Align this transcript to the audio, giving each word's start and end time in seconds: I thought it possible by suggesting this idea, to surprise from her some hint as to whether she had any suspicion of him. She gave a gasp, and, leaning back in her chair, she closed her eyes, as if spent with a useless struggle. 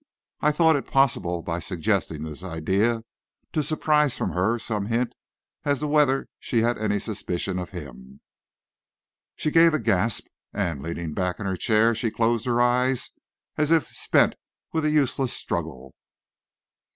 I 0.39 0.51
thought 0.51 0.75
it 0.75 0.87
possible 0.87 1.43
by 1.43 1.59
suggesting 1.59 2.23
this 2.23 2.43
idea, 2.43 3.03
to 3.53 3.61
surprise 3.61 4.17
from 4.17 4.31
her 4.31 4.57
some 4.57 4.87
hint 4.87 5.13
as 5.63 5.77
to 5.81 5.87
whether 5.87 6.27
she 6.39 6.61
had 6.63 6.79
any 6.79 6.97
suspicion 6.97 7.59
of 7.59 7.69
him. 7.69 8.19
She 9.35 9.51
gave 9.51 9.75
a 9.75 9.79
gasp, 9.79 10.25
and, 10.53 10.81
leaning 10.81 11.13
back 11.13 11.39
in 11.39 11.45
her 11.45 11.55
chair, 11.55 11.93
she 11.93 12.09
closed 12.09 12.47
her 12.47 12.59
eyes, 12.59 13.11
as 13.57 13.69
if 13.69 13.89
spent 13.95 14.33
with 14.73 14.85
a 14.85 14.89
useless 14.89 15.33
struggle. 15.33 15.93